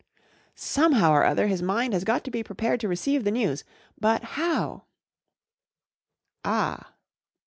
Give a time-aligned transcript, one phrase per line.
[0.55, 3.63] "Somehow or oilier his mind has got to be prepared to receive the news.
[3.99, 4.85] But how?"
[6.43, 6.93] 41 Ah